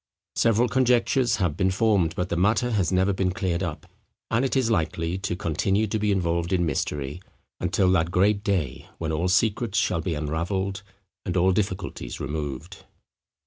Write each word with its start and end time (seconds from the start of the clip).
Several 0.35 0.67
conjectures 0.67 1.35
have 1.35 1.55
been 1.55 1.69
formed, 1.69 2.15
but 2.15 2.29
the 2.29 2.35
matter 2.35 2.71
has 2.71 2.91
never 2.91 3.13
been 3.13 3.29
cleared 3.31 3.61
up; 3.61 3.85
and 4.31 4.43
it 4.43 4.55
is 4.55 4.71
likely 4.71 5.19
to 5.19 5.35
continue 5.35 5.85
to 5.85 5.99
be 5.99 6.11
involved 6.11 6.51
in 6.51 6.65
mystery, 6.65 7.21
until 7.59 7.91
that 7.91 8.09
great 8.09 8.43
day 8.43 8.89
when 8.97 9.11
all 9.11 9.27
secrets 9.27 9.77
shall 9.77 10.01
be 10.01 10.15
unravelled, 10.15 10.81
and 11.23 11.37
all 11.37 11.51
difficulties 11.51 12.19
removed. 12.19 12.83